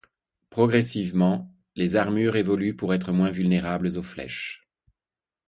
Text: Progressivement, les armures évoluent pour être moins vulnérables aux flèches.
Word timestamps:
Progressivement, 0.49 1.53
les 1.75 1.95
armures 1.95 2.35
évoluent 2.35 2.73
pour 2.75 2.95
être 2.95 3.11
moins 3.11 3.29
vulnérables 3.29 3.99
aux 3.99 4.01
flèches. 4.01 4.67